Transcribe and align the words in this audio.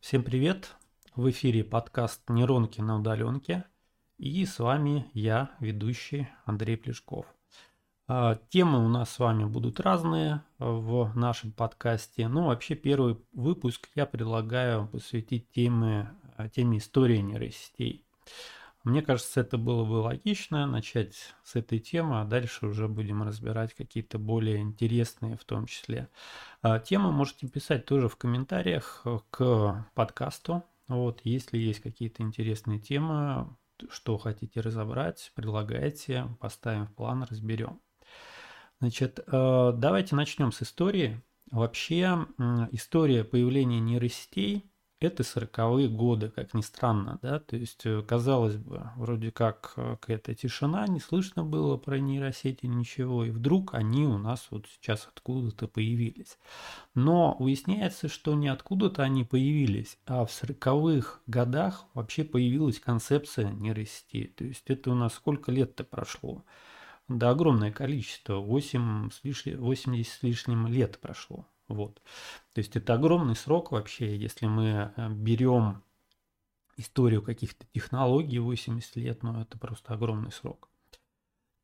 Всем 0.00 0.22
привет! 0.22 0.76
В 1.16 1.28
эфире 1.30 1.64
подкаст 1.64 2.30
«Нейронки 2.30 2.80
на 2.80 3.00
удаленке» 3.00 3.64
и 4.16 4.46
с 4.46 4.60
вами 4.60 5.10
я, 5.12 5.50
ведущий 5.58 6.28
Андрей 6.46 6.76
Плешков. 6.76 7.26
А, 8.06 8.36
темы 8.48 8.82
у 8.82 8.88
нас 8.88 9.10
с 9.10 9.18
вами 9.18 9.44
будут 9.44 9.80
разные 9.80 10.44
в 10.58 11.12
нашем 11.16 11.50
подкасте. 11.50 12.28
Ну, 12.28 12.46
вообще 12.46 12.76
первый 12.76 13.18
выпуск 13.32 13.90
я 13.96 14.06
предлагаю 14.06 14.86
посвятить 14.86 15.50
теме, 15.50 16.14
теме 16.54 16.78
истории 16.78 17.18
нейросетей. 17.18 18.06
Мне 18.84 19.02
кажется, 19.02 19.40
это 19.40 19.58
было 19.58 19.84
бы 19.84 19.94
логично 19.94 20.66
начать 20.66 21.34
с 21.42 21.56
этой 21.56 21.78
темы, 21.78 22.20
а 22.20 22.24
дальше 22.24 22.66
уже 22.66 22.88
будем 22.88 23.22
разбирать 23.22 23.74
какие-то 23.74 24.18
более 24.18 24.58
интересные 24.58 25.36
в 25.36 25.44
том 25.44 25.66
числе. 25.66 26.08
А, 26.62 26.78
темы 26.78 27.10
можете 27.10 27.48
писать 27.48 27.84
тоже 27.86 28.08
в 28.08 28.16
комментариях 28.16 29.04
к 29.30 29.86
подкасту. 29.94 30.64
Вот, 30.86 31.20
если 31.24 31.58
есть 31.58 31.80
какие-то 31.80 32.22
интересные 32.22 32.78
темы, 32.78 33.54
что 33.90 34.16
хотите 34.16 34.60
разобрать, 34.60 35.32
предлагайте, 35.34 36.26
поставим 36.40 36.86
в 36.86 36.94
план, 36.94 37.24
разберем. 37.24 37.80
Значит, 38.80 39.18
э, 39.26 39.72
давайте 39.74 40.14
начнем 40.14 40.52
с 40.52 40.62
истории. 40.62 41.20
Вообще, 41.50 42.26
история 42.72 43.24
появления 43.24 43.80
нейросетей– 43.80 44.70
это 45.00 45.22
сороковые 45.22 45.88
годы, 45.88 46.28
как 46.28 46.54
ни 46.54 46.60
странно, 46.60 47.18
да, 47.22 47.38
то 47.38 47.56
есть, 47.56 47.86
э, 47.86 48.02
казалось 48.02 48.56
бы, 48.56 48.90
вроде 48.96 49.30
как 49.30 49.74
э, 49.76 49.96
какая-то 50.00 50.34
тишина, 50.34 50.86
не 50.88 50.98
слышно 50.98 51.44
было 51.44 51.76
про 51.76 51.98
нейросети 51.98 52.66
ничего, 52.66 53.24
и 53.24 53.30
вдруг 53.30 53.74
они 53.74 54.06
у 54.06 54.18
нас 54.18 54.48
вот 54.50 54.66
сейчас 54.66 55.08
откуда-то 55.14 55.68
появились. 55.68 56.38
Но 56.94 57.36
выясняется, 57.38 58.08
что 58.08 58.34
не 58.34 58.48
откуда-то 58.48 59.02
они 59.02 59.24
появились, 59.24 59.98
а 60.06 60.24
в 60.24 60.32
сороковых 60.32 61.22
годах 61.26 61.84
вообще 61.94 62.24
появилась 62.24 62.80
концепция 62.80 63.50
нейросети, 63.50 64.32
то 64.36 64.44
есть 64.44 64.64
это 64.66 64.90
у 64.90 64.94
нас 64.94 65.14
сколько 65.14 65.52
лет-то 65.52 65.84
прошло? 65.84 66.44
Да, 67.08 67.30
огромное 67.30 67.72
количество, 67.72 68.36
8 68.36 69.10
с 69.10 69.20
лишним, 69.24 69.60
80 69.60 70.12
с 70.12 70.22
лишним 70.22 70.66
лет 70.66 70.98
прошло. 71.00 71.46
Вот. 71.68 72.02
То 72.54 72.60
есть 72.60 72.76
это 72.76 72.94
огромный 72.94 73.36
срок 73.36 73.72
вообще, 73.72 74.16
если 74.16 74.46
мы 74.46 74.92
э, 74.96 75.08
берем 75.10 75.82
историю 76.76 77.22
каких-то 77.22 77.66
технологий 77.74 78.38
80 78.38 78.96
лет, 78.96 79.22
но 79.22 79.42
это 79.42 79.58
просто 79.58 79.94
огромный 79.94 80.32
срок. 80.32 80.68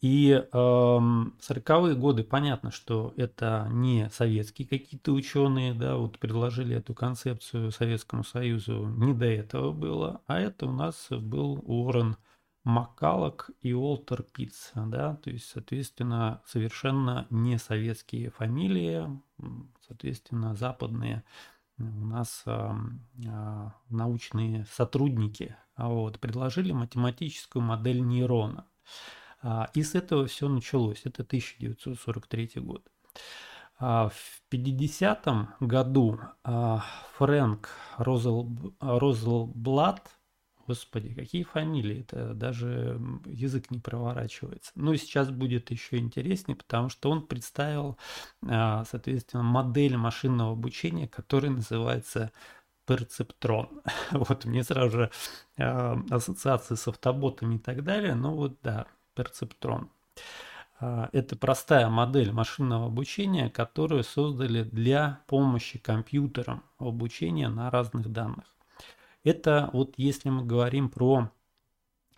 И 0.05 0.33
э, 0.33 0.47
40-е 0.53 1.95
годы 1.95 2.25
понятно, 2.25 2.71
что 2.71 3.15
это 3.17 3.67
не 3.71 4.11
советские 4.11 4.69
какие-то 4.69 5.13
ученые, 5.13 5.73
да, 5.73 5.97
вот 5.97 6.19
предложили 6.19 6.77
эту 6.77 6.93
концепцию 6.93 7.71
Советскому 7.71 8.23
Союзу, 8.23 8.85
не 8.99 9.15
до 9.15 9.25
этого 9.25 9.73
было, 9.73 10.21
а 10.27 10.39
это 10.39 10.67
у 10.67 10.73
нас 10.73 11.07
был 11.09 11.63
Уоррен 11.65 12.19
Маккалок 12.65 13.51
и 13.63 13.73
Уолтер 13.73 14.25
Питц, 14.25 14.73
да, 14.75 15.17
то 15.17 15.31
есть, 15.31 15.47
соответственно, 15.47 16.43
совершенно 16.47 17.27
не 17.31 17.59
советские 17.59 18.29
фамилии, 18.31 19.09
соответственно, 19.87 20.55
западные 20.55 21.25
у 21.79 21.83
нас 21.83 22.45
э, 22.47 22.73
научные 23.91 24.65
сотрудники 24.67 25.57
вот, 25.77 26.21
предложили 26.21 26.73
математическую 26.73 27.63
модель 27.63 28.01
нейрона. 28.01 28.67
Э, 29.43 29.67
и 29.75 29.83
с 29.83 29.95
этого 29.95 30.27
все 30.27 30.49
началось. 30.49 31.03
Это 31.05 31.23
1943 31.23 32.51
год. 32.57 32.87
В 33.81 34.13
50 34.51 35.27
году 35.59 36.21
Фрэнк 37.19 37.69
Розелблат 38.81 40.11
Господи, 40.67 41.13
какие 41.13 41.43
фамилии, 41.43 42.01
это 42.01 42.33
даже 42.33 42.99
язык 43.27 43.71
не 43.71 43.81
проворачивается. 43.81 44.73
Ну 44.75 44.95
и 44.95 44.97
сейчас 44.97 45.31
будет 45.31 45.71
еще 45.71 45.99
интереснее, 45.99 46.57
потому 46.57 46.89
что 46.89 47.11
он 47.11 47.27
представил, 47.27 47.99
а, 48.47 48.85
соответственно, 48.87 49.43
модель 49.43 49.97
машинного 49.99 50.53
обучения, 50.53 51.07
которая 51.07 51.51
называется 51.51 52.33
перцептрон. 52.87 53.83
Вот 54.13 54.45
мне 54.47 54.63
сразу 54.65 54.91
же 54.99 55.11
а, 55.59 55.99
ассоциации 56.11 56.77
с 56.77 56.89
автоботами 56.89 57.57
и 57.57 57.59
так 57.59 57.85
далее, 57.85 58.15
но 58.15 58.35
вот 58.35 58.57
да, 58.63 58.87
перцептрон. 59.15 59.91
А, 60.81 61.11
это 61.13 61.37
простая 61.37 61.89
модель 61.89 62.33
машинного 62.33 62.87
обучения, 62.87 63.51
которую 63.51 64.03
создали 64.03 64.63
для 64.63 65.21
помощи 65.27 65.79
компьютерам 65.79 66.63
обучения 66.79 67.49
на 67.49 67.71
разных 67.71 68.11
данных. 68.11 68.54
Это 69.25 69.71
вот 69.73 69.95
если 69.97 70.29
мы 70.29 70.45
говорим 70.45 70.89
про 70.89 71.31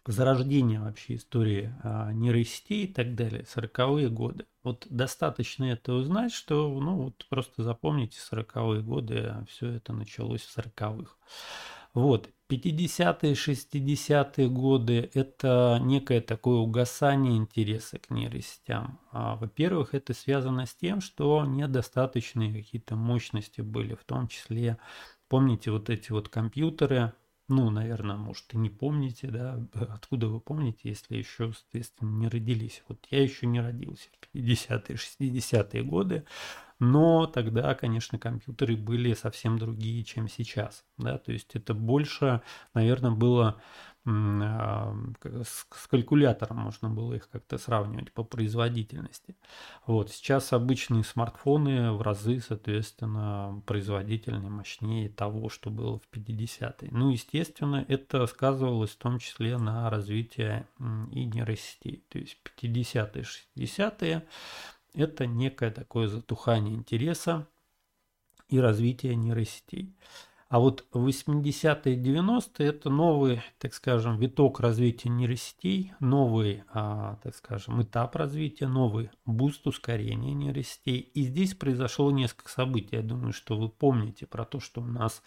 зарождение 0.07 0.81
вообще 0.81 1.17
истории 1.17 1.73
а, 1.83 2.13
нейросетей 2.13 2.85
и 2.85 2.93
так 2.93 3.15
далее, 3.15 3.45
40-е 3.45 4.09
годы. 4.09 4.47
Вот 4.63 4.87
достаточно 4.91 5.65
это 5.65 5.95
узнать, 5.95 6.33
что, 6.33 6.69
ну, 6.81 6.97
вот 6.97 7.27
просто 7.29 7.63
запомните 7.63 8.19
40-е 8.19 8.83
годы, 8.83 9.35
все 9.49 9.71
это 9.71 9.93
началось 9.93 10.43
в 10.43 10.59
40-х. 10.59 11.13
Вот, 11.95 12.29
50-е, 12.49 13.33
60-е 13.33 14.49
годы– 14.49 15.11
это 15.15 15.81
некое 15.83 16.21
такое 16.21 16.59
угасание 16.59 17.37
интереса 17.37 17.99
к 17.99 18.11
нейросетям. 18.11 19.01
А, 19.11 19.37
во-первых, 19.37 19.95
это 19.95 20.13
связано 20.13 20.67
с 20.67 20.75
тем, 20.75 21.01
что 21.01 21.45
недостаточные 21.45 22.53
какие-то 22.53 22.97
мощности 22.97 23.63
были, 23.63 23.95
в 23.95 24.05
том 24.05 24.29
числе 24.29 24.79
Помните 25.29 25.71
вот 25.71 25.91
эти 25.91 26.13
вот 26.13 26.29
компьютеры, 26.29 27.13
ну, 27.49 27.71
наверное, 27.71 28.17
может, 28.17 28.53
и 28.55 28.59
не 28.59 28.71
помните, 28.71 29.29
да, 29.29 29.61
откуда 29.75 30.29
вы 30.29 30.41
помните, 30.41 30.81
если 30.85 31.17
еще, 31.17 31.53
соответственно, 31.53 32.11
не 32.11 32.29
родились. 32.29 32.83
Вот 32.89 33.07
я 33.11 33.23
еще 33.23 33.47
не 33.47 33.61
родился 33.61 34.09
в 34.21 34.37
50-е, 34.37 34.97
60-е 34.97 35.83
годы, 35.83 36.25
но 36.79 37.27
тогда, 37.27 37.75
конечно, 37.75 38.19
компьютеры 38.19 38.77
были 38.77 39.15
совсем 39.15 39.59
другие, 39.59 40.05
чем 40.05 40.29
сейчас, 40.29 40.85
да, 40.99 41.19
то 41.19 41.33
есть 41.33 41.55
это 41.55 41.75
больше, 41.75 42.43
наверное, 42.75 43.11
было 43.13 43.61
а, 44.09 44.95
с 45.43 45.89
калькулятором 45.89 46.59
можно 46.59 46.89
было 46.89 47.15
их 47.15 47.29
как-то 47.29 47.59
сравнивать 47.59 48.13
по 48.13 48.23
производительности. 48.23 49.37
Вот 49.85 50.11
сейчас 50.11 50.53
обычные 50.53 51.03
смартфоны 51.03 51.93
в 51.93 52.03
разы, 52.03 52.41
соответственно, 52.41 53.61
производительнее, 53.67 54.51
мощнее 54.51 55.09
того, 55.09 55.49
что 55.49 55.71
было 55.71 55.99
в 55.99 56.17
50-е. 56.17 56.91
Ну, 56.93 57.11
естественно, 57.11 57.85
это 57.89 58.27
сказывалось 58.27 58.91
в 58.91 58.99
том 58.99 59.19
числе 59.19 59.59
на 59.59 59.91
развитии 59.91 60.65
и 61.11 61.25
нейросетей. 61.25 62.05
То 62.09 62.19
есть 62.19 62.39
50-е, 62.63 63.25
60-е 63.57 64.27
это 64.97 65.27
некое 65.27 65.71
такое 65.71 66.09
затухание 66.09 66.75
интереса 66.75 67.47
и 68.49 68.59
развитие 68.59 69.15
нейросетей. 69.15 69.95
А 70.49 70.61
вот 70.61 70.87
80-е 70.93 71.97
90-е 71.97 72.69
это 72.69 72.89
новый, 72.89 73.43
так 73.59 73.75
скажем, 73.75 74.17
виток 74.17 74.61
развития 74.61 75.09
нейросетей, 75.09 75.93
новый, 75.99 76.63
а, 76.73 77.19
так 77.25 77.35
скажем, 77.35 77.83
этап 77.83 78.15
развития, 78.15 78.69
новый 78.69 79.11
буст 79.25 79.67
ускорения 79.67 80.35
нейросетей. 80.35 80.99
И 80.99 81.23
здесь 81.23 81.55
произошло 81.55 82.13
несколько 82.13 82.49
событий. 82.49 82.95
Я 82.95 83.03
думаю, 83.03 83.33
что 83.33 83.59
вы 83.59 83.69
помните 83.69 84.27
про 84.27 84.45
то, 84.45 84.61
что 84.61 84.83
у 84.83 84.87
нас 84.87 85.21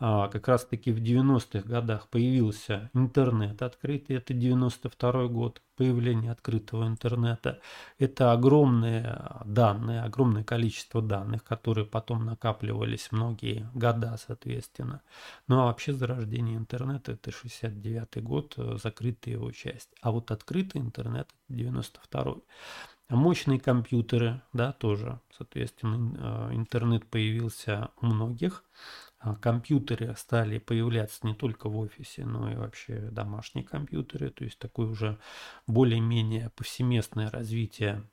а, 0.00 0.26
как 0.28 0.48
раз 0.48 0.64
таки 0.64 0.90
в 0.90 1.00
90-х 1.00 1.60
годах 1.60 2.08
появился 2.08 2.90
интернет 2.92 3.62
открытый, 3.62 4.16
это 4.16 4.34
92 4.34 5.28
год 5.28 5.62
появления 5.76 6.32
открытого 6.32 6.86
интернета. 6.86 7.60
Это 7.98 8.32
огромные 8.32 9.18
данные, 9.44 10.02
огромное 10.02 10.44
количество 10.44 11.02
данных, 11.02 11.44
которые 11.44 11.86
потом 11.86 12.24
накапливались 12.24 13.12
многие 13.12 13.68
года, 13.74 14.16
соответственно. 14.24 15.02
Ну 15.48 15.60
а 15.60 15.66
вообще 15.66 15.92
зарождение 15.92 16.56
интернета 16.56 17.12
это 17.12 17.30
69 17.30 18.22
год, 18.22 18.54
э, 18.56 18.78
закрытая 18.82 19.34
его 19.34 19.50
часть. 19.52 19.90
А 20.00 20.10
вот 20.10 20.30
открытый 20.30 20.80
интернет 20.80 21.26
это 21.26 21.34
92 21.48 22.36
Мощные 23.08 23.60
компьютеры, 23.60 24.42
да, 24.52 24.72
тоже, 24.72 25.20
соответственно, 25.30 26.48
э, 26.50 26.56
интернет 26.56 27.06
появился 27.06 27.90
у 28.00 28.06
многих. 28.06 28.64
А, 29.26 29.34
компьютеры 29.34 30.14
стали 30.16 30.58
появляться 30.58 31.26
не 31.26 31.34
только 31.34 31.68
в 31.68 31.76
офисе, 31.76 32.24
но 32.24 32.52
и 32.52 32.54
вообще 32.54 33.00
домашние 33.10 33.64
компьютеры, 33.64 34.30
то 34.30 34.44
есть 34.44 34.56
такое 34.58 34.86
уже 34.86 35.18
более-менее 35.66 36.50
повсеместное 36.50 37.28
развитие 37.28 38.04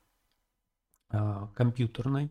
а, 1.10 1.48
компьютерной 1.54 2.30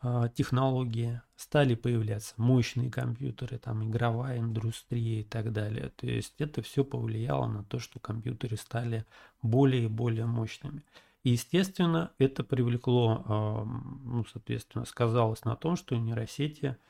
а, 0.00 0.28
технологии, 0.30 1.20
стали 1.36 1.74
появляться 1.74 2.32
мощные 2.38 2.90
компьютеры, 2.90 3.58
там 3.58 3.86
игровая 3.86 4.38
индустрия 4.38 5.20
и 5.20 5.24
так 5.24 5.52
далее. 5.52 5.90
То 5.96 6.06
есть 6.06 6.40
это 6.40 6.62
все 6.62 6.84
повлияло 6.84 7.48
на 7.48 7.64
то, 7.64 7.78
что 7.78 7.98
компьютеры 7.98 8.56
стали 8.56 9.04
более 9.42 9.84
и 9.84 9.88
более 9.88 10.24
мощными. 10.24 10.82
И, 11.22 11.32
естественно, 11.32 12.12
это 12.16 12.44
привлекло, 12.44 13.66
ну, 14.04 14.24
соответственно, 14.32 14.86
сказалось 14.86 15.44
на 15.44 15.54
том, 15.54 15.76
что 15.76 15.94
нейросети– 15.94 16.78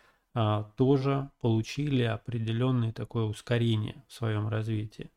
тоже 0.76 1.30
получили 1.40 2.02
определенное 2.02 2.92
такое 2.92 3.24
ускорение 3.24 4.04
в 4.08 4.12
своем 4.12 4.48
развитии. 4.48 5.10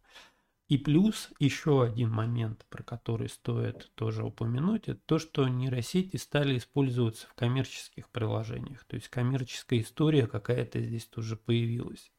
И 0.69 0.77
плюс 0.77 1.29
еще 1.39 1.83
один 1.83 2.09
момент, 2.09 2.65
про 2.69 2.81
который 2.83 3.29
стоит 3.29 3.91
тоже 3.95 4.23
упомянуть, 4.23 4.87
это 4.87 4.99
то, 5.05 5.19
что 5.19 5.47
нейросети 5.47 6.15
стали 6.15 6.57
использоваться 6.57 7.27
в 7.27 7.33
коммерческих 7.35 8.09
приложениях. 8.09 8.83
То 8.85 8.95
есть 8.95 9.09
коммерческая 9.09 9.81
история 9.81 10.25
какая-то 10.25 10.81
здесь 10.81 11.05
тоже 11.05 11.35
появилась. 11.35 12.11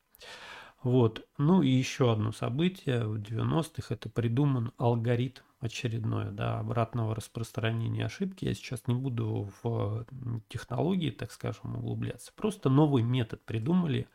Вот. 0.82 1.26
Ну 1.38 1.62
и 1.62 1.70
еще 1.70 2.12
одно 2.12 2.30
событие 2.30 3.06
в 3.06 3.16
90-х, 3.16 3.94
это 3.94 4.10
придуман 4.10 4.72
алгоритм 4.76 5.42
очередное, 5.64 6.30
да, 6.30 6.60
обратного 6.60 7.14
распространения 7.14 8.04
ошибки. 8.06 8.44
Я 8.44 8.54
сейчас 8.54 8.86
не 8.86 8.94
буду 8.94 9.50
в 9.62 10.06
технологии, 10.48 11.10
так 11.10 11.32
скажем, 11.32 11.76
углубляться. 11.76 12.32
Просто 12.34 12.68
новый 12.70 13.02
метод 13.02 13.44
придумали 13.44 14.06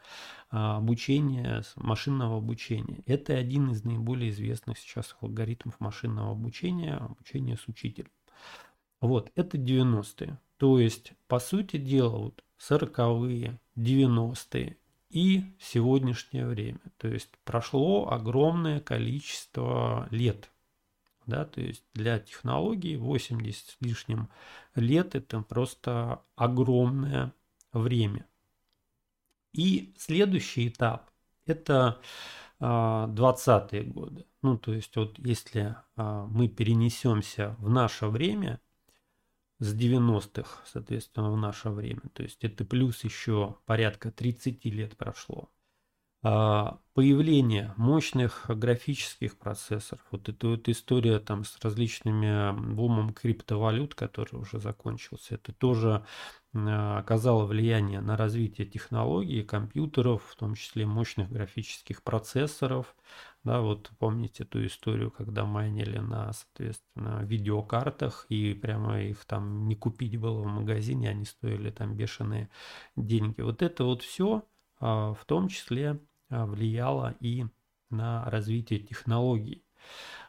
а, 0.52 0.78
обучения, 0.78 1.64
машинного 1.76 2.38
обучения. 2.38 3.04
Это 3.06 3.36
один 3.36 3.72
из 3.72 3.84
наиболее 3.84 4.30
известных 4.30 4.78
сейчас 4.78 5.16
алгоритмов 5.22 5.80
машинного 5.80 6.32
обучения, 6.32 6.96
обучения 6.96 7.58
с 7.58 7.68
учителем. 7.68 8.12
Вот, 9.02 9.32
это 9.36 9.58
90-е. 9.58 10.40
То 10.58 10.80
есть, 10.80 11.14
по 11.28 11.40
сути 11.40 11.78
дела, 11.78 12.18
вот 12.18 12.44
40-е, 12.60 13.60
90-е 13.78 14.78
и 15.10 15.44
сегодняшнее 15.60 16.46
время. 16.46 16.80
То 16.98 17.08
есть 17.08 17.30
прошло 17.44 18.12
огромное 18.12 18.80
количество 18.80 20.08
лет. 20.12 20.52
Да, 21.30 21.46
то 21.46 21.62
есть 21.62 21.84
для 21.94 22.18
технологий 22.18 22.98
80 22.98 23.70
с 23.70 23.78
лишним 23.82 24.30
лет 24.74 25.14
это 25.14 25.42
просто 25.42 26.24
огромное 26.36 27.34
время. 27.72 28.26
И 29.54 29.94
следующий 29.96 30.70
этап 30.70 31.12
это 31.46 32.02
20-е 32.60 33.82
а, 33.82 33.84
годы. 33.86 34.26
Ну, 34.42 34.58
то 34.58 34.74
есть 34.74 34.96
вот 34.96 35.20
если 35.20 35.76
а, 35.96 36.26
мы 36.26 36.48
перенесемся 36.48 37.56
в 37.60 37.70
наше 37.70 38.08
время, 38.08 38.60
с 39.60 39.76
90-х, 39.76 40.64
соответственно, 40.66 41.32
в 41.32 41.38
наше 41.38 41.70
время. 41.70 42.02
То 42.14 42.24
есть 42.24 42.44
это 42.44 42.66
плюс 42.66 43.04
еще 43.04 43.58
порядка 43.66 44.10
30 44.10 44.66
лет 44.66 44.98
прошло. 44.98 45.50
А, 46.22 46.80
появление 46.96 47.74
мощных 47.78 48.46
графических 48.50 49.38
процессоров, 49.38 50.04
вот 50.12 50.28
эта 50.28 50.50
вот 50.50 50.68
история 50.68 51.20
там 51.20 51.46
с 51.46 51.58
различными 51.64 52.52
бумом 52.74 53.14
криптовалют, 53.14 53.96
который 53.96 54.36
уже 54.36 54.60
закончился, 54.60 55.36
это 55.36 55.54
тоже 55.54 56.06
а, 56.54 57.00
оказало 57.00 57.46
влияние 57.46 58.02
на 58.02 58.18
развитие 58.18 58.68
технологий, 58.68 59.44
компьютеров, 59.44 60.24
в 60.26 60.36
том 60.36 60.56
числе 60.56 60.86
мощных 60.86 61.32
графических 61.32 62.04
процессоров. 62.04 62.98
Да, 63.46 63.62
вот 63.62 63.90
помните 63.98 64.44
ту 64.44 64.66
историю, 64.66 65.12
когда 65.12 65.46
майнили 65.46 66.00
на, 66.00 66.34
соответственно, 66.34 67.24
видеокартах, 67.24 68.26
и 68.28 68.54
прямо 68.54 69.02
их 69.02 69.24
там 69.24 69.70
не 69.70 69.76
купить 69.76 70.18
было 70.18 70.42
в 70.42 70.48
магазине, 70.48 71.10
они 71.10 71.24
стоили 71.24 71.70
там 71.72 71.96
бешеные 71.96 72.50
деньги. 72.98 73.40
Вот 73.40 73.62
это 73.62 73.86
вот 73.86 74.02
все 74.02 74.44
а, 74.80 75.14
в 75.14 75.26
том 75.26 75.48
числе 75.48 76.00
влияло 76.30 77.16
и 77.20 77.46
на 77.90 78.30
развитие 78.30 78.80
технологий, 78.80 79.64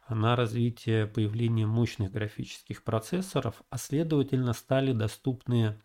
на 0.08 0.34
развитие 0.36 1.06
появления 1.06 1.66
мощных 1.66 2.10
графических 2.10 2.82
процессоров, 2.82 3.62
а 3.70 3.78
следовательно 3.78 4.52
стали 4.52 4.92
доступны 4.92 5.80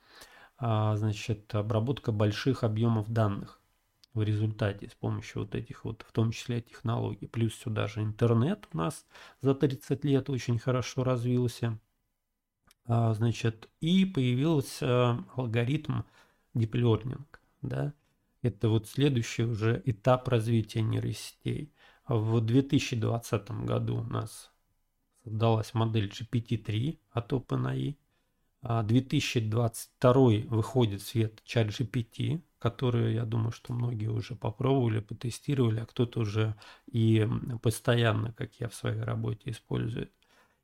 а, 0.58 0.96
значит, 0.96 1.54
обработка 1.54 2.12
больших 2.12 2.64
объемов 2.64 3.10
данных 3.12 3.60
в 4.14 4.22
результате 4.22 4.90
с 4.90 4.94
помощью 4.94 5.42
вот 5.42 5.54
этих 5.54 5.84
вот, 5.84 6.06
в 6.08 6.12
том 6.14 6.32
числе 6.32 6.62
технологий. 6.62 7.28
Плюс 7.28 7.54
сюда 7.54 7.88
же 7.88 8.02
интернет 8.02 8.68
у 8.72 8.78
нас 8.78 9.06
за 9.42 9.54
30 9.54 10.06
лет 10.06 10.30
очень 10.30 10.58
хорошо 10.58 11.04
развился. 11.04 11.78
А, 12.88 13.14
значит, 13.14 13.70
и 13.82 14.06
появился 14.06 15.24
алгоритм 15.36 16.02
deep 16.56 16.72
learning, 16.72 17.26
да, 17.62 17.94
это 18.46 18.70
вот 18.70 18.88
следующий 18.88 19.44
уже 19.44 19.82
этап 19.86 20.28
развития 20.28 20.82
нейросетей. 20.82 21.74
В 22.08 22.40
2020 22.40 23.52
году 23.66 23.98
у 23.98 24.04
нас 24.04 24.52
создалась 25.24 25.74
модель 25.74 26.10
GPT-3 26.10 27.00
от 27.12 27.34
OpenAI. 27.34 27.98
2022 28.62 30.12
а 30.12 30.16
выходит 30.48 31.02
в 31.02 31.08
свет 31.08 31.42
чат 31.44 31.68
GPT, 31.68 32.42
который, 32.58 33.14
я 33.14 33.26
думаю, 33.26 33.52
что 33.52 33.74
многие 33.74 34.08
уже 34.08 34.36
попробовали, 34.36 35.02
потестировали, 35.02 35.82
а 35.82 35.86
кто-то 35.86 36.22
уже 36.22 36.56
и 36.92 37.28
постоянно, 37.62 38.34
как 38.34 38.56
я 38.56 38.68
в 38.68 38.74
своей 38.74 39.02
работе, 39.02 39.52
использует. 39.52 40.12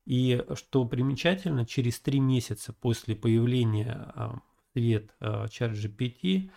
И 0.06 0.44
что 0.56 0.86
примечательно, 0.86 1.66
через 1.68 2.00
три 2.00 2.19
месяца 2.19 2.74
после 2.74 3.16
появления 3.16 4.12
а, 4.16 4.39
в 4.74 4.74
свет 4.74 5.13
а, 5.19 5.48
чат 5.48 5.74
GPT 5.74 6.50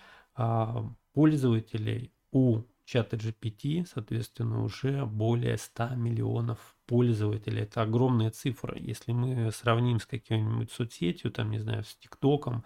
пользователей 1.15 2.13
у 2.33 2.63
чата 2.85 3.17
GPT, 3.17 3.87
соответственно, 3.87 4.63
уже 4.63 5.07
более 5.07 5.57
100 5.57 5.95
миллионов 5.95 6.77
пользователей. 6.87 7.63
Это 7.63 7.83
огромная 7.83 8.31
цифра. 8.31 8.77
Если 8.79 9.13
мы 9.13 9.51
сравним 9.53 10.01
с 10.01 10.07
какой-нибудь 10.07 10.71
соцсетью, 10.71 11.31
там, 11.31 11.51
не 11.51 11.59
знаю, 11.59 11.85
с 11.85 11.97
ТикТоком, 11.97 12.65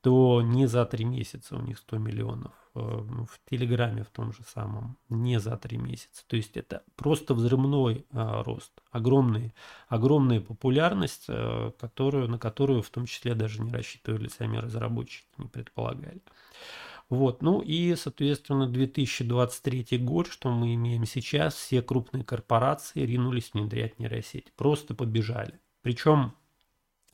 то 0.00 0.40
не 0.42 0.66
за 0.66 0.86
три 0.86 1.04
месяца 1.04 1.56
у 1.56 1.60
них 1.60 1.78
100 1.78 1.98
миллионов. 1.98 2.52
Э, 2.74 2.80
в 2.80 3.40
Телеграме 3.50 4.04
в 4.04 4.10
том 4.10 4.32
же 4.32 4.42
самом 4.44 4.96
не 5.08 5.40
за 5.40 5.56
три 5.56 5.76
месяца. 5.76 6.24
То 6.26 6.36
есть 6.36 6.56
это 6.56 6.82
просто 6.96 7.34
взрывной 7.34 8.06
а, 8.12 8.42
рост, 8.44 8.72
огромный, 8.90 9.54
огромная 9.88 10.40
популярность, 10.40 11.26
а, 11.28 11.72
которую, 11.72 12.28
на 12.28 12.38
которую 12.38 12.82
в 12.82 12.90
том 12.90 13.06
числе 13.06 13.34
даже 13.34 13.60
не 13.60 13.72
рассчитывали 13.72 14.28
сами 14.28 14.58
разработчики, 14.58 15.26
не 15.38 15.48
предполагали. 15.48 16.22
Вот, 17.08 17.42
ну 17.42 17.62
и, 17.62 17.94
соответственно, 17.96 18.66
2023 18.66 19.98
год, 19.98 20.26
что 20.26 20.50
мы 20.50 20.74
имеем 20.74 21.06
сейчас, 21.06 21.54
все 21.54 21.80
крупные 21.80 22.22
корпорации 22.22 23.00
ринулись 23.00 23.50
внедрять 23.54 23.98
нейросеть, 23.98 24.52
просто 24.54 24.94
побежали. 24.94 25.58
Причем 25.80 26.34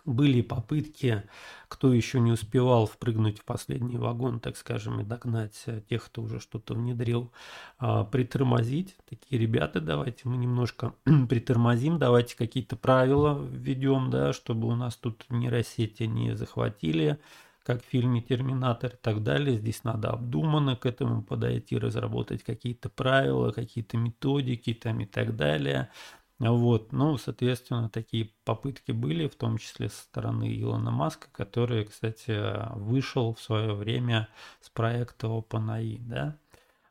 были 0.05 0.43
попытки, 0.43 1.23
кто 1.69 1.93
еще 1.93 2.21
не 2.21 2.33
успевал 2.33 2.87
впрыгнуть 2.87 3.39
в 3.39 3.45
последний 3.45 3.97
вагон, 3.97 4.39
так 4.41 4.57
скажем, 4.57 5.01
и 5.01 5.05
догнать 5.05 5.63
э, 5.67 5.81
тех, 5.89 6.05
кто 6.05 6.23
уже 6.23 6.41
что-то 6.41 6.75
внедрил, 6.75 7.33
а, 7.79 8.05
притормозить. 8.05 8.97
Такие 9.09 9.41
ребята, 9.41 9.81
давайте 9.81 10.29
мы 10.29 10.37
немножко 10.37 10.95
притормозим, 11.29 11.99
давайте 11.99 12.37
какие-то 12.37 12.77
правила 12.77 13.39
введем, 13.43 14.11
да, 14.11 14.33
чтобы 14.33 14.69
у 14.69 14.75
нас 14.75 14.97
тут 14.97 15.25
нейросети 15.31 16.03
не 16.03 16.37
захватили 16.37 17.19
как 17.65 17.83
в 17.83 17.87
фильме 17.87 18.21
«Терминатор» 18.21 18.93
и 18.93 18.97
так 18.97 19.23
далее. 19.23 19.57
Здесь 19.57 19.83
надо 19.85 20.11
обдуманно 20.11 20.77
к 20.77 20.87
этому 20.87 21.23
подойти, 21.23 21.77
разработать 21.79 22.45
какие-то 22.45 22.91
правила, 22.91 23.51
какие-то 23.51 23.97
методики 23.97 24.75
там 24.75 25.01
и 25.01 25.07
так 25.07 25.35
далее. 25.35 25.91
Вот, 26.39 26.93
ну, 26.93 27.17
соответственно, 27.17 27.89
такие 27.89 28.31
попытки 28.45 28.93
были, 28.93 29.29
в 29.29 29.37
том 29.37 29.57
числе 29.57 29.89
со 29.89 30.03
стороны 30.03 30.61
Илона 30.61 30.91
Маска, 30.91 31.29
который, 31.33 31.85
кстати, 31.85 32.39
вышел 32.77 33.35
в 33.35 33.41
свое 33.41 33.73
время 33.73 34.29
с 34.61 34.69
проекта 34.69 35.29
OpenAI, 35.29 35.99
да, 36.01 36.37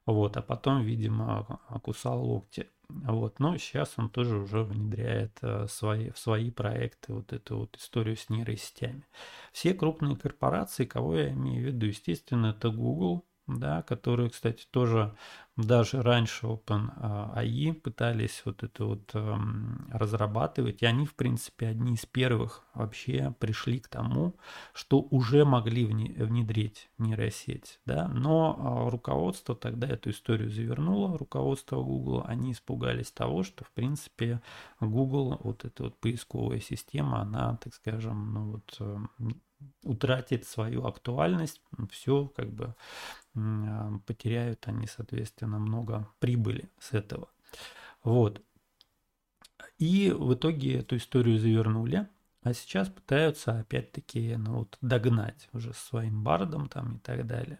вот, 0.06 0.38
а 0.38 0.42
потом, 0.42 0.82
видимо, 0.82 1.60
окусал 1.68 2.24
локти. 2.24 2.68
Вот, 2.90 3.40
но 3.40 3.58
сейчас 3.58 3.94
он 3.98 4.10
тоже 4.10 4.38
уже 4.38 4.64
внедряет 4.64 5.38
э, 5.42 5.68
свои, 5.68 6.12
в 6.12 6.20
свои 6.20 6.52
проекты 6.52 7.14
вот 7.14 7.34
эту 7.34 7.58
вот 7.60 7.78
историю 7.78 8.16
с 8.18 8.30
нейросетями. 8.30 9.04
Все 9.52 9.74
крупные 9.74 10.16
корпорации, 10.16 10.86
кого 10.86 11.16
я 11.18 11.32
имею 11.32 11.64
в 11.64 11.68
виду, 11.68 11.88
естественно, 11.88 12.48
это 12.48 12.70
Google, 12.70 13.26
да, 13.48 13.82
которые, 13.84 14.30
кстати, 14.30 14.66
тоже 14.70 15.16
даже 15.56 16.02
раньше 16.02 16.48
OpenAI 16.48 17.74
пытались 17.74 18.42
вот 18.44 18.64
это 18.64 18.86
вот 18.86 19.12
эм, 19.14 19.88
разрабатывать, 19.92 20.82
и 20.82 20.88
они, 20.88 21.06
в 21.06 21.14
принципе, 21.14 21.68
одни 21.68 21.94
из 21.94 22.08
первых 22.08 22.64
вообще 22.74 23.36
пришли 23.40 23.80
к 23.80 23.88
тому, 23.88 24.36
что 24.74 25.02
уже 25.12 25.46
могли 25.46 25.86
внедрить 25.86 26.90
нейросеть, 26.98 27.80
да, 27.86 28.08
но 28.08 28.88
э, 28.88 28.90
руководство 28.90 29.56
тогда 29.56 29.88
эту 29.88 30.10
историю 30.10 30.50
завернуло, 30.50 31.20
руководство 31.20 31.84
Google, 31.84 32.24
они 32.26 32.54
испугались 32.54 33.12
того, 33.12 33.44
что, 33.44 33.64
в 33.64 33.72
принципе, 33.74 34.42
Google, 34.80 35.40
вот 35.44 35.66
эта 35.66 35.84
вот 35.84 36.00
поисковая 36.00 36.62
система, 36.62 37.20
она, 37.22 37.58
так 37.58 37.76
скажем, 37.76 38.34
ну 38.34 38.52
вот 38.54 38.78
э, 38.80 38.98
утратит 39.84 40.46
свою 40.46 40.86
актуальность, 40.86 41.62
все 41.92 42.28
как 42.36 42.52
бы 42.52 42.76
а, 43.36 43.92
потеряют 44.06 44.68
они, 44.68 44.88
соответственно, 44.88 45.43
много 45.48 46.08
прибыли 46.20 46.70
с 46.80 46.94
этого. 46.94 47.30
Вот. 48.04 48.42
И 49.78 50.12
в 50.12 50.34
итоге 50.34 50.80
эту 50.80 50.98
историю 50.98 51.40
завернули, 51.40 52.08
а 52.42 52.54
сейчас 52.54 52.90
пытаются 52.90 53.60
опять-таки 53.60 54.36
ну, 54.38 54.60
вот, 54.60 54.78
догнать 54.82 55.50
уже 55.54 55.74
своим 55.74 56.24
бардом 56.24 56.68
там 56.68 56.98
и 56.98 57.00
так 57.00 57.26
далее. 57.26 57.60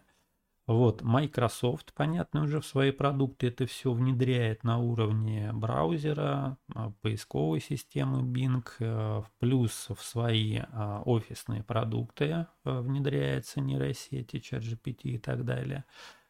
Вот, 0.66 1.02
Microsoft, 1.02 1.92
понятно, 1.92 2.44
уже 2.44 2.58
в 2.58 2.66
свои 2.66 2.90
продукты 2.90 3.48
это 3.48 3.66
все 3.66 3.92
внедряет 3.92 4.64
на 4.64 4.78
уровне 4.78 5.50
браузера, 5.52 6.56
а, 6.74 6.90
поисковой 7.02 7.60
системы 7.60 8.22
Bing, 8.22 8.64
э, 8.78 9.22
плюс 9.40 9.88
в 9.94 10.02
свои 10.02 10.60
а, 10.72 11.02
офисные 11.04 11.62
продукты 11.62 12.46
э, 12.64 12.80
внедряется 12.80 13.60
нейросети, 13.60 14.36
ChatGPT 14.36 15.00
и 15.02 15.18
так 15.18 15.44
далее. 15.44 15.84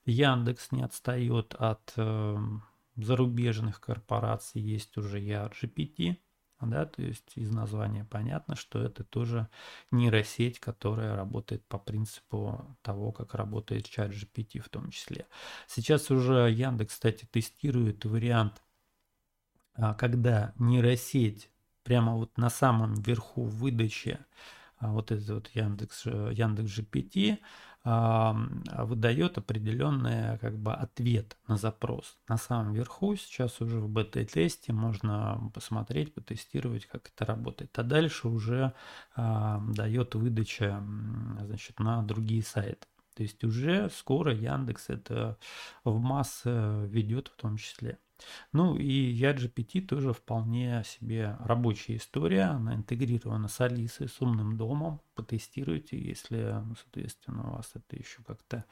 Яндекс 0.07 0.73
не 0.73 0.83
отстает 0.83 1.55
от 1.55 1.93
э, 1.97 2.37
зарубежных 2.97 3.81
корпораций, 3.81 4.61
есть 4.61 4.97
уже 4.97 5.21
ERGPT, 5.21 6.17
да, 6.61 6.87
то 6.87 7.03
есть 7.03 7.33
из 7.37 7.51
названия 7.51 8.05
понятно, 8.05 8.57
что 8.57 8.81
это 8.81 9.05
тоже 9.05 9.49
нейросеть, 9.91 10.61
которая 10.61 11.17
работает 11.17 11.65
по 11.67 11.79
принципу 11.79 12.77
того, 12.83 13.13
как 13.13 13.35
работает 13.35 13.89
чат 13.89 14.13
GPT 14.13 14.61
в 14.61 14.69
том 14.69 14.91
числе. 14.91 15.27
Сейчас 15.67 16.11
уже 16.11 16.51
Яндекс, 16.51 16.95
кстати, 16.95 17.27
тестирует 17.31 18.05
вариант, 18.05 18.63
а, 19.75 19.95
когда 19.95 20.55
нейросеть 20.59 21.51
прямо 21.83 22.15
вот 22.15 22.37
на 22.39 22.51
самом 22.51 22.95
верху 22.95 23.43
выдачи 23.43 24.19
а, 24.79 24.93
вот 24.93 25.11
этот 25.11 25.29
вот 25.29 25.49
Яндекс, 25.55 26.07
Яндекс 26.07 26.79
GPT 26.79 27.39
выдает 27.85 29.37
определенный 29.37 30.38
как 30.38 30.57
бы 30.57 30.73
ответ 30.73 31.37
на 31.49 31.57
запрос. 31.59 32.17
На 32.29 32.38
самом 32.38 32.73
верху 32.73 33.14
сейчас 33.17 33.61
уже 33.61 33.79
в 33.79 33.91
бета-тесте 33.91 34.73
можно 34.73 35.50
посмотреть, 35.53 36.14
потестировать, 36.14 36.87
как 36.87 37.11
это 37.14 37.26
работает. 37.26 37.79
А 37.79 37.83
дальше 37.83 38.29
уже 38.29 38.73
э, 39.17 39.59
дает 39.69 40.14
выдача 40.14 40.83
значит, 41.43 41.79
на 41.79 42.03
другие 42.03 42.43
сайты. 42.43 42.87
То 43.14 43.23
есть 43.23 43.45
уже 43.45 43.91
скоро 43.91 44.35
Яндекс 44.35 44.88
это 44.88 45.37
в 45.85 46.00
массы 46.00 46.87
ведет 46.87 47.29
в 47.29 47.37
том 47.37 47.59
числе. 47.59 47.99
Ну 48.52 48.76
и 48.76 49.14
YaGPT 49.14 49.81
тоже 49.87 50.12
вполне 50.12 50.83
себе 50.85 51.37
рабочая 51.40 51.97
история. 51.97 52.45
Она 52.45 52.75
интегрирована 52.75 53.49
с 53.49 53.61
Алисой, 53.61 54.09
с 54.09 54.21
умным 54.21 54.57
домом. 54.57 55.00
Потестируйте, 55.14 55.99
если, 55.99 56.61
ну, 56.64 56.75
соответственно, 56.75 57.50
у 57.50 57.57
вас 57.57 57.71
это 57.75 57.97
еще 57.97 58.23
как-то 58.26 58.64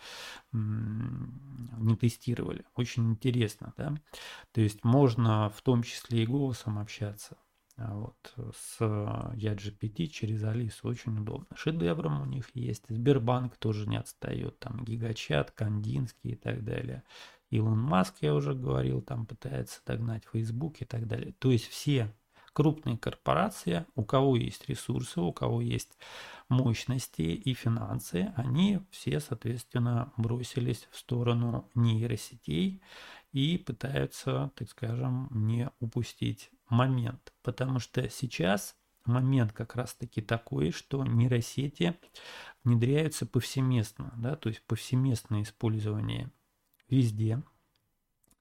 не 0.52 1.96
тестировали. 1.96 2.64
Очень 2.74 3.10
интересно, 3.10 3.72
да? 3.76 3.94
То 4.52 4.60
есть 4.60 4.84
можно 4.84 5.50
в 5.50 5.62
том 5.62 5.82
числе 5.82 6.22
и 6.22 6.26
голосом 6.26 6.78
общаться. 6.78 7.36
А 7.76 7.94
вот 7.94 8.34
с 8.54 8.80
YaGPT 8.80 10.06
через 10.06 10.44
Алису 10.44 10.88
очень 10.88 11.18
удобно. 11.18 11.46
Шедевром 11.56 12.20
у 12.20 12.26
них 12.26 12.50
есть. 12.54 12.84
Сбербанк 12.88 13.56
тоже 13.56 13.88
не 13.88 13.96
отстает. 13.96 14.58
Там 14.58 14.84
Гигачат, 14.84 15.52
Кандинский 15.52 16.32
и 16.32 16.36
так 16.36 16.64
далее. 16.64 17.02
Илон 17.52 17.78
Маск, 17.78 18.16
я 18.22 18.34
уже 18.34 18.54
говорил, 18.54 19.02
там 19.02 19.26
пытается 19.26 19.80
догнать 19.84 20.24
Facebook 20.32 20.80
и 20.80 20.86
так 20.86 21.06
далее. 21.06 21.34
То 21.38 21.50
есть 21.50 21.68
все 21.68 22.10
крупные 22.54 22.96
корпорации, 22.96 23.84
у 23.94 24.04
кого 24.04 24.36
есть 24.36 24.68
ресурсы, 24.70 25.20
у 25.20 25.34
кого 25.34 25.60
есть 25.60 25.98
мощности 26.48 27.20
и 27.20 27.52
финансы, 27.52 28.32
они 28.36 28.80
все, 28.90 29.20
соответственно, 29.20 30.14
бросились 30.16 30.88
в 30.90 30.98
сторону 30.98 31.68
нейросетей 31.74 32.80
и 33.32 33.58
пытаются, 33.58 34.50
так 34.54 34.70
скажем, 34.70 35.28
не 35.30 35.68
упустить 35.78 36.50
момент. 36.70 37.34
Потому 37.42 37.80
что 37.80 38.08
сейчас 38.08 38.76
момент 39.04 39.52
как 39.52 39.76
раз-таки 39.76 40.22
такой, 40.22 40.70
что 40.70 41.04
нейросети 41.04 41.98
внедряются 42.64 43.26
повсеместно, 43.26 44.14
да, 44.16 44.36
то 44.36 44.48
есть 44.48 44.62
повсеместное 44.62 45.42
использование 45.42 46.30
везде. 46.92 47.42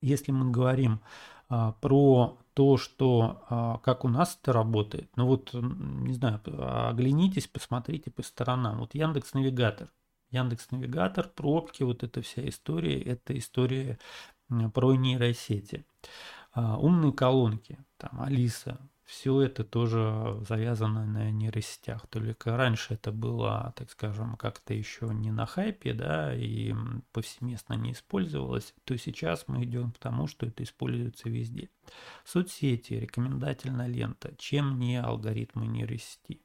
Если 0.02 0.32
мы 0.32 0.52
говорим 0.52 1.02
а, 1.50 1.74
про 1.74 2.38
то, 2.54 2.78
что 2.78 3.44
а, 3.50 3.78
как 3.80 4.04
у 4.06 4.10
нас 4.10 4.38
это 4.42 4.54
работает, 4.54 5.10
ну 5.16 5.26
вот, 5.26 5.54
не 5.54 6.14
знаю, 6.14 6.42
оглянитесь, 6.90 7.48
посмотрите 7.48 8.12
по 8.12 8.24
сторонам. 8.24 8.80
Вот 8.80 8.94
Яндекс 8.94 9.34
Навигатор. 9.34 9.90
Яндекс 10.32 10.72
Навигатор, 10.72 11.28
пробки, 11.28 11.84
вот 11.84 12.04
эта 12.04 12.22
вся 12.22 12.48
история, 12.48 13.02
это 13.02 13.38
история 13.38 14.00
про 14.74 14.96
нейросети. 14.96 15.86
А, 16.54 16.78
умные 16.78 17.14
колонки, 17.14 17.78
там 17.98 18.22
Алиса, 18.22 18.80
все 19.12 19.42
это 19.42 19.66
тоже 19.66 20.38
завязано 20.48 21.06
на 21.06 21.32
нейросетях. 21.32 22.08
Только 22.08 22.56
раньше 22.56 22.94
это 22.94 23.12
было, 23.12 23.74
так 23.76 23.92
скажем, 23.92 24.38
как-то 24.38 24.74
еще 24.74 25.08
не 25.08 25.32
на 25.32 25.46
хайпе, 25.46 25.94
да, 25.94 26.34
и 26.34 26.74
повсеместно 27.12 27.74
не 27.74 27.92
использовалось, 27.92 28.74
то 28.86 28.98
сейчас 28.98 29.50
мы 29.50 29.66
идем 29.66 29.92
к 29.92 29.98
тому, 29.98 30.28
что 30.28 30.46
это 30.46 30.64
используется 30.64 31.28
везде. 31.28 31.70
Соцсети, 32.24 32.94
рекомендательная 32.94 33.88
лента, 33.88 34.34
чем 34.38 34.80
не 34.80 34.96
алгоритмы 35.02 35.68
нейросети. 35.68 36.40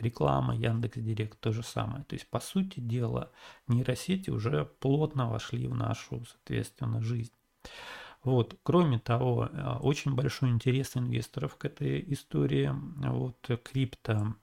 Реклама, 0.00 0.56
Яндекс 0.56 0.98
Директ 0.98 1.38
то 1.38 1.52
же 1.52 1.62
самое. 1.62 2.02
То 2.02 2.14
есть, 2.14 2.28
по 2.28 2.40
сути 2.40 2.80
дела, 2.80 3.30
нейросети 3.68 4.30
уже 4.30 4.64
плотно 4.80 5.30
вошли 5.30 5.68
в 5.68 5.76
нашу, 5.76 6.24
соответственно, 6.24 7.00
жизнь. 7.02 7.32
Вот. 8.22 8.58
Кроме 8.62 8.98
того, 8.98 9.46
э, 9.46 9.76
очень 9.80 10.14
большой 10.14 10.50
интерес 10.50 10.96
инвесторов 10.96 11.56
к 11.56 11.64
этой 11.64 12.04
истории. 12.12 12.70
Вот 13.08 13.48
крипто, 13.64 14.34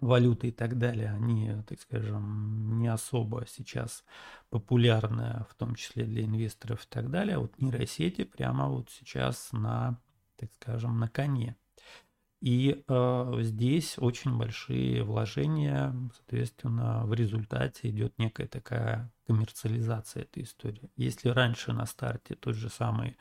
валюты 0.00 0.48
и 0.48 0.52
так 0.52 0.78
далее, 0.78 1.10
они, 1.10 1.62
так 1.66 1.80
скажем, 1.80 2.78
не 2.78 2.88
особо 2.88 3.44
сейчас 3.46 4.04
популярны, 4.50 5.44
в 5.50 5.54
том 5.54 5.74
числе 5.74 6.04
для 6.04 6.24
инвесторов 6.24 6.84
и 6.84 6.88
так 6.88 7.10
далее. 7.10 7.38
Вот 7.38 7.58
нейросети 7.58 8.24
прямо 8.24 8.68
вот 8.68 8.90
сейчас 8.90 9.50
на, 9.52 10.00
так 10.36 10.50
скажем, 10.54 10.98
на 10.98 11.08
коне. 11.08 11.56
И 12.40 12.84
э, 12.86 13.34
здесь 13.40 13.96
очень 13.98 14.36
большие 14.36 15.02
вложения, 15.02 15.94
соответственно, 16.16 17.04
в 17.04 17.12
результате 17.12 17.88
идет 17.90 18.16
некая 18.16 18.46
такая 18.46 19.10
коммерциализация 19.26 20.22
этой 20.22 20.44
истории. 20.44 20.90
Если 20.96 21.30
раньше 21.30 21.72
на 21.72 21.84
старте 21.84 22.36
тот 22.36 22.54
же 22.54 22.68
самый 22.68 23.16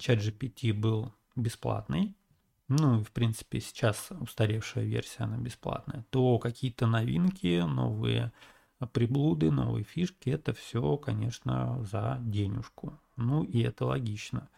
чат 0.00 0.18
GPT 0.18 0.72
был 0.72 1.12
бесплатный, 1.36 2.16
ну 2.68 3.00
и 3.00 3.04
в 3.04 3.12
принципе 3.12 3.60
сейчас 3.60 4.08
устаревшая 4.10 4.84
версия, 4.84 5.24
она 5.24 5.36
бесплатная, 5.36 6.04
то 6.10 6.38
какие-то 6.38 6.86
новинки, 6.86 7.60
новые 7.60 8.32
приблуды, 8.92 9.50
новые 9.50 9.84
фишки, 9.84 10.30
это 10.30 10.52
все, 10.52 10.96
конечно, 10.96 11.84
за 11.84 12.18
денежку. 12.20 12.98
Ну 13.16 13.44
и 13.44 13.60
это 13.60 13.86
логично. 13.86 14.48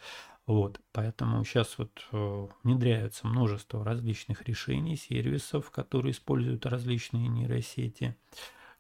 Вот, 0.47 0.81
поэтому 0.93 1.45
сейчас 1.45 1.77
вот 1.77 1.91
э, 2.13 2.49
внедряются 2.63 3.27
множество 3.27 3.85
различных 3.85 4.43
решений, 4.43 4.97
сервисов, 4.97 5.73
которые 5.73 6.13
используют 6.13 6.67
различные 6.67 7.27
нейросети. 7.27 8.17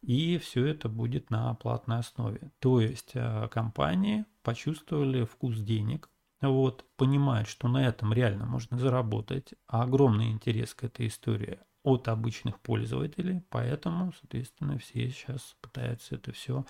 И 0.00 0.38
все 0.38 0.64
это 0.64 0.88
будет 0.88 1.30
на 1.30 1.52
платной 1.54 1.99
основе. 1.99 2.52
То 2.61 2.80
есть 2.80 3.12
э, 3.14 3.49
компании 3.50 4.25
почувствовали 4.44 5.25
вкус 5.25 5.56
денег, 5.58 6.08
вот, 6.40 6.85
понимают, 6.96 7.49
что 7.49 7.66
на 7.66 7.85
этом 7.85 8.12
реально 8.12 8.46
можно 8.46 8.78
заработать, 8.78 9.54
а 9.66 9.82
огромный 9.82 10.30
интерес 10.30 10.73
к 10.73 10.85
этой 10.85 11.08
истории 11.08 11.58
от 11.82 12.06
обычных 12.08 12.61
пользователей, 12.61 13.42
поэтому, 13.49 14.12
соответственно, 14.20 14.78
все 14.78 15.08
сейчас 15.11 15.56
пытаются 15.61 16.16
это 16.16 16.32
все 16.32 16.64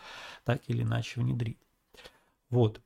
так 0.45 0.62
или 0.69 0.83
иначе 0.83 1.21
внедрить. 1.21 1.59
Вот, 2.49 2.81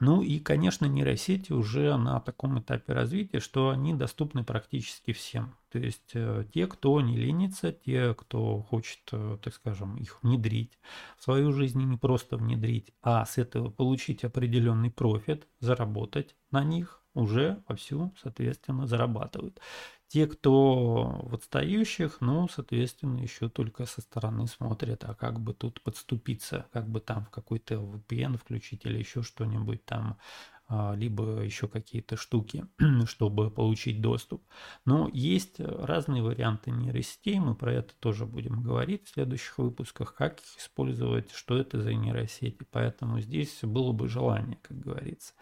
ну 0.00 0.22
и, 0.22 0.40
конечно, 0.40 0.86
нейросети 0.86 1.52
уже 1.52 1.96
на 1.96 2.20
таком 2.20 2.58
этапе 2.58 2.92
развития, 2.92 3.40
что 3.40 3.70
они 3.70 3.94
доступны 3.94 4.42
практически 4.42 5.12
всем. 5.12 5.54
То 5.70 5.78
есть 5.78 6.10
э, 6.14 6.44
те, 6.52 6.66
кто 6.66 7.00
не 7.00 7.16
ленится, 7.16 7.72
те, 7.72 8.14
кто 8.14 8.62
хочет, 8.62 9.00
э, 9.12 9.38
так 9.42 9.54
скажем, 9.54 9.96
их 9.96 10.22
внедрить 10.22 10.78
в 11.18 11.24
свою 11.24 11.52
жизнь, 11.52 11.80
не 11.82 11.96
просто 11.96 12.36
внедрить, 12.36 12.92
а 13.02 13.24
с 13.24 13.38
этого 13.38 13.70
получить 13.70 14.24
определенный 14.24 14.90
профит, 14.90 15.46
заработать 15.60 16.34
на 16.50 16.64
них, 16.64 17.00
уже 17.14 17.62
вовсю, 17.68 18.12
соответственно, 18.20 18.86
зарабатывают. 18.86 19.60
Те, 20.08 20.26
кто 20.26 21.20
в 21.24 21.34
отстающих, 21.34 22.18
ну, 22.20 22.46
соответственно, 22.48 23.20
еще 23.20 23.48
только 23.48 23.86
со 23.86 24.00
стороны 24.00 24.46
смотрят, 24.46 25.04
а 25.04 25.14
как 25.14 25.40
бы 25.40 25.54
тут 25.54 25.80
подступиться, 25.82 26.66
как 26.72 26.88
бы 26.88 27.00
там 27.00 27.24
в 27.24 27.30
какой-то 27.30 27.74
VPN 27.74 28.36
включить 28.38 28.84
или 28.84 28.98
еще 28.98 29.22
что-нибудь 29.22 29.84
там, 29.84 30.18
а, 30.66 30.94
либо 30.94 31.40
еще 31.40 31.68
какие-то 31.68 32.16
штуки, 32.16 32.66
чтобы 33.06 33.50
получить 33.50 34.00
доступ. 34.00 34.42
Но 34.86 35.10
есть 35.12 35.60
разные 35.60 36.22
варианты 36.22 36.70
нейросетей, 36.70 37.38
мы 37.38 37.54
про 37.54 37.72
это 37.72 37.94
тоже 38.00 38.24
будем 38.24 38.62
говорить 38.62 39.04
в 39.04 39.10
следующих 39.10 39.58
выпусках, 39.58 40.14
как 40.14 40.40
их 40.40 40.58
использовать, 40.58 41.32
что 41.32 41.58
это 41.58 41.82
за 41.82 41.92
нейросети. 41.92 42.66
Поэтому 42.70 43.20
здесь 43.20 43.58
было 43.62 43.92
бы 43.92 44.08
желание, 44.08 44.58
как 44.62 44.78
говорится. 44.78 45.34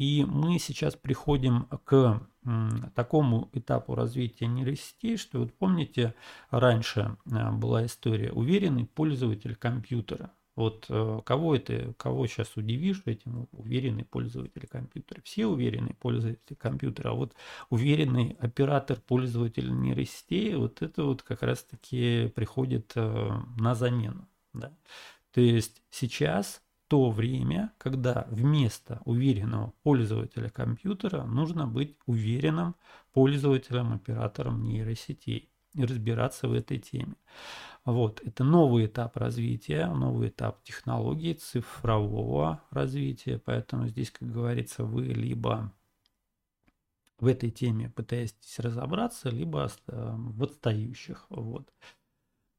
И 0.00 0.24
мы 0.24 0.58
сейчас 0.58 0.96
приходим 0.96 1.66
к 1.84 2.26
такому 2.94 3.50
этапу 3.52 3.94
развития 3.94 4.46
нейросетей, 4.46 5.18
что 5.18 5.40
вот 5.40 5.52
помните, 5.52 6.14
раньше 6.48 7.18
э, 7.26 7.50
была 7.50 7.84
история 7.84 8.32
уверенный 8.32 8.86
пользователь 8.86 9.54
компьютера. 9.56 10.32
Вот 10.56 10.86
э, 10.88 11.20
кого 11.22 11.54
это, 11.54 11.92
кого 11.98 12.26
сейчас 12.26 12.56
удивишь 12.56 13.02
этим 13.04 13.46
уверенный 13.52 14.06
пользователь 14.06 14.66
компьютера? 14.66 15.20
Все 15.22 15.44
уверенные 15.44 15.92
пользователи 15.92 16.54
компьютера, 16.54 17.10
а 17.10 17.14
вот 17.14 17.34
уверенный 17.68 18.38
оператор 18.40 18.98
пользователя 19.06 19.70
нейросетей, 19.70 20.54
вот 20.54 20.80
это 20.80 21.04
вот 21.04 21.22
как 21.22 21.42
раз-таки 21.42 22.32
приходит 22.34 22.92
э, 22.94 23.30
на 23.58 23.74
замену. 23.74 24.26
Да? 24.54 24.72
То 25.34 25.42
есть 25.42 25.82
сейчас 25.90 26.62
то 26.90 27.08
время, 27.08 27.72
когда 27.78 28.26
вместо 28.30 29.00
уверенного 29.04 29.72
пользователя 29.84 30.50
компьютера 30.50 31.22
нужно 31.22 31.68
быть 31.68 31.96
уверенным 32.04 32.74
пользователем, 33.12 33.92
оператором 33.92 34.64
нейросетей 34.64 35.52
и 35.74 35.84
разбираться 35.84 36.48
в 36.48 36.52
этой 36.52 36.78
теме. 36.78 37.14
Вот, 37.84 38.20
это 38.24 38.42
новый 38.42 38.86
этап 38.86 39.16
развития, 39.16 39.86
новый 39.86 40.30
этап 40.30 40.64
технологий, 40.64 41.34
цифрового 41.34 42.60
развития, 42.72 43.38
поэтому 43.38 43.86
здесь, 43.86 44.10
как 44.10 44.28
говорится, 44.28 44.82
вы 44.82 45.04
либо 45.04 45.72
в 47.20 47.26
этой 47.28 47.52
теме 47.52 47.88
пытаетесь 47.88 48.58
разобраться, 48.58 49.28
либо 49.28 49.70
в 49.86 50.42
отстающих. 50.42 51.26
Вот. 51.28 51.72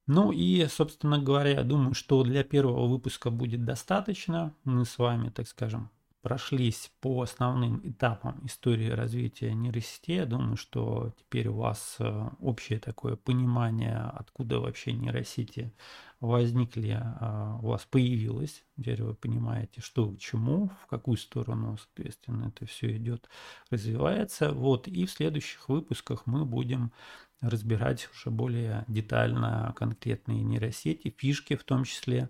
Ну 0.07 0.31
и, 0.31 0.65
собственно 0.67 1.19
говоря, 1.19 1.51
я 1.51 1.63
думаю, 1.63 1.93
что 1.93 2.23
для 2.23 2.43
первого 2.43 2.87
выпуска 2.87 3.29
будет 3.29 3.63
достаточно. 3.63 4.53
Мы 4.63 4.85
с 4.85 4.97
вами, 4.97 5.29
так 5.29 5.47
скажем, 5.47 5.89
прошлись 6.21 6.91
по 7.01 7.21
основным 7.21 7.81
этапам 7.83 8.45
истории 8.45 8.89
развития 8.89 9.53
нейросети. 9.53 10.11
Я 10.11 10.25
думаю, 10.25 10.57
что 10.57 11.13
теперь 11.17 11.47
у 11.47 11.57
вас 11.57 11.95
э, 11.99 12.29
общее 12.39 12.79
такое 12.79 13.15
понимание, 13.15 13.97
откуда 13.97 14.59
вообще 14.59 14.93
нейросети 14.93 15.73
возникли, 16.21 16.91
э, 17.01 17.57
у 17.61 17.67
вас 17.67 17.85
появилось. 17.85 18.63
Теперь 18.77 19.03
вы 19.03 19.15
понимаете, 19.15 19.81
что 19.81 20.11
к 20.11 20.19
чему, 20.19 20.69
в 20.83 20.87
какую 20.87 21.17
сторону, 21.17 21.77
соответственно, 21.77 22.49
это 22.55 22.65
все 22.65 22.95
идет, 22.95 23.27
развивается. 23.69 24.51
Вот, 24.53 24.87
и 24.87 25.05
в 25.05 25.11
следующих 25.11 25.67
выпусках 25.67 26.25
мы 26.27 26.45
будем 26.45 26.93
разбирать 27.41 28.07
уже 28.13 28.29
более 28.29 28.85
детально 28.87 29.73
конкретные 29.75 30.43
нейросети, 30.43 31.13
фишки 31.17 31.55
в 31.55 31.63
том 31.63 31.83
числе, 31.83 32.29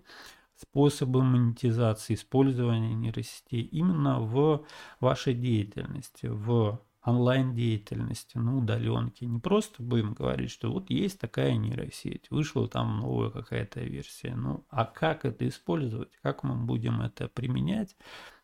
способы 0.56 1.22
монетизации, 1.22 2.14
использования 2.14 2.94
нейросетей 2.94 3.60
именно 3.60 4.20
в 4.20 4.64
вашей 5.00 5.34
деятельности, 5.34 6.26
в 6.26 6.80
онлайн-деятельности, 7.04 8.38
на 8.38 8.56
удаленке. 8.56 9.26
Не 9.26 9.40
просто 9.40 9.82
будем 9.82 10.14
говорить, 10.14 10.50
что 10.50 10.72
вот 10.72 10.90
есть 10.90 11.18
такая 11.18 11.56
нейросеть, 11.56 12.30
вышла 12.30 12.68
там 12.68 13.00
новая 13.00 13.30
какая-то 13.30 13.80
версия. 13.80 14.34
Ну, 14.34 14.64
а 14.68 14.84
как 14.84 15.24
это 15.24 15.46
использовать? 15.48 16.10
Как 16.22 16.42
мы 16.42 16.54
будем 16.54 17.00
это 17.00 17.28
применять? 17.28 17.96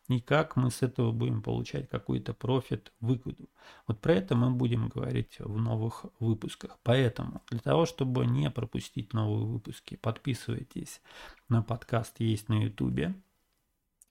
и 0.08 0.20
как 0.20 0.56
мы 0.56 0.70
с 0.70 0.82
этого 0.82 1.12
будем 1.12 1.42
получать 1.42 1.88
какой-то 1.88 2.32
профит, 2.32 2.92
выгоду. 3.00 3.48
Вот 3.86 4.00
про 4.00 4.14
это 4.14 4.34
мы 4.34 4.50
будем 4.50 4.88
говорить 4.88 5.36
в 5.38 5.58
новых 5.58 6.06
выпусках. 6.18 6.78
Поэтому 6.82 7.42
для 7.50 7.60
того, 7.60 7.84
чтобы 7.84 8.26
не 8.26 8.50
пропустить 8.50 9.12
новые 9.12 9.44
выпуски, 9.44 9.96
подписывайтесь 9.96 11.02
на 11.48 11.62
подкаст 11.62 12.20
«Есть 12.20 12.48
на 12.48 12.64
ютубе». 12.64 13.14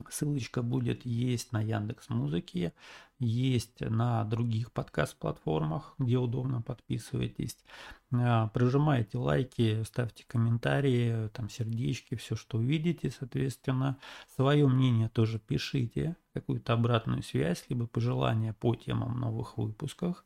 Ссылочка 0.10 0.62
будет 0.62 1.06
есть 1.06 1.52
на 1.52 1.62
Яндекс 1.62 2.10
Музыке, 2.10 2.74
есть 3.20 3.82
на 3.82 4.24
других 4.26 4.72
подкаст-платформах, 4.72 5.96
где 5.98 6.18
удобно 6.18 6.62
подписывайтесь. 6.62 7.58
А, 8.14 8.48
прожимайте 8.50 9.18
лайки, 9.18 9.84
ставьте 9.84 10.24
комментарии, 10.28 11.30
там 11.30 11.50
сердечки, 11.50 12.16
все, 12.16 12.36
что 12.36 12.60
увидите, 12.60 13.10
соответственно. 13.10 13.98
Свое 14.36 14.68
мнение 14.68 15.10
тоже 15.10 15.40
пишите, 15.40 16.16
какую-то 16.34 16.74
обратную 16.74 17.24
связь, 17.24 17.66
либо 17.68 17.88
пожелания 17.88 18.54
по 18.54 18.76
темам 18.76 19.20
новых 19.20 19.58
выпусках. 19.58 20.24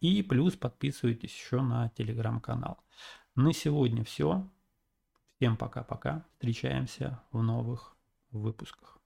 И 0.00 0.22
плюс 0.22 0.54
подписывайтесь 0.54 1.34
еще 1.34 1.60
на 1.60 1.90
телеграм-канал. 1.90 2.78
На 3.36 3.52
сегодня 3.52 4.04
все. 4.04 4.48
Всем 5.36 5.56
пока-пока. 5.56 6.24
Встречаемся 6.32 7.22
в 7.30 7.42
новых 7.42 7.94
выпусках. 8.30 9.01